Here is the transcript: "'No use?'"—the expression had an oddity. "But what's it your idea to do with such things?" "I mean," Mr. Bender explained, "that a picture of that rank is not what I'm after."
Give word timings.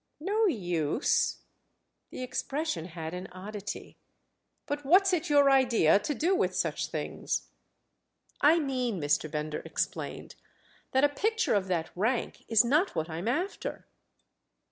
"'No 0.19 0.47
use?'"—the 0.47 2.23
expression 2.23 2.85
had 2.85 3.13
an 3.13 3.27
oddity. 3.31 3.97
"But 4.65 4.83
what's 4.83 5.13
it 5.13 5.29
your 5.29 5.51
idea 5.51 5.99
to 5.99 6.15
do 6.15 6.33
with 6.35 6.55
such 6.55 6.87
things?" 6.87 7.49
"I 8.41 8.57
mean," 8.57 8.99
Mr. 8.99 9.29
Bender 9.29 9.59
explained, 9.63 10.33
"that 10.91 11.03
a 11.03 11.07
picture 11.09 11.53
of 11.53 11.67
that 11.67 11.91
rank 11.95 12.45
is 12.47 12.65
not 12.65 12.95
what 12.95 13.11
I'm 13.11 13.27
after." 13.27 13.85